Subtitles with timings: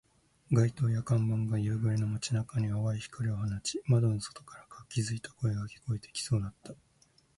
[0.49, 6.73] 街灯や看板が夕暮れの街中に淡い光を放ち、窓の外から活気付いた声が聞こえてきそうだった